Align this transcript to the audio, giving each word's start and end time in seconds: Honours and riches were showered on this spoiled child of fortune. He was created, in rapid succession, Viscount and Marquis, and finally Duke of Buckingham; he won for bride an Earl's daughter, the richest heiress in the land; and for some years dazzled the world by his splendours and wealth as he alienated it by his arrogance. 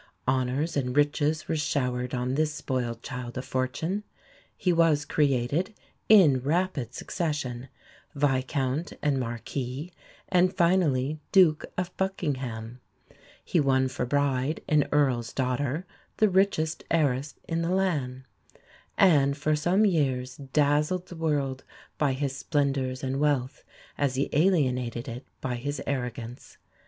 Honours 0.27 0.75
and 0.75 0.97
riches 0.97 1.47
were 1.47 1.55
showered 1.55 2.15
on 2.15 2.33
this 2.33 2.51
spoiled 2.51 3.03
child 3.03 3.37
of 3.37 3.45
fortune. 3.45 4.03
He 4.57 4.73
was 4.73 5.05
created, 5.05 5.75
in 6.09 6.39
rapid 6.39 6.95
succession, 6.95 7.69
Viscount 8.15 8.93
and 9.03 9.19
Marquis, 9.19 9.93
and 10.27 10.57
finally 10.57 11.19
Duke 11.31 11.65
of 11.77 11.95
Buckingham; 11.97 12.79
he 13.45 13.59
won 13.59 13.87
for 13.87 14.07
bride 14.07 14.61
an 14.67 14.89
Earl's 14.91 15.31
daughter, 15.31 15.85
the 16.17 16.29
richest 16.29 16.83
heiress 16.89 17.35
in 17.47 17.61
the 17.61 17.69
land; 17.69 18.23
and 18.97 19.37
for 19.37 19.55
some 19.55 19.85
years 19.85 20.35
dazzled 20.51 21.09
the 21.09 21.15
world 21.15 21.63
by 21.99 22.13
his 22.13 22.35
splendours 22.35 23.03
and 23.03 23.19
wealth 23.19 23.63
as 23.99 24.15
he 24.15 24.29
alienated 24.33 25.07
it 25.07 25.27
by 25.41 25.57
his 25.57 25.79
arrogance. 25.85 26.57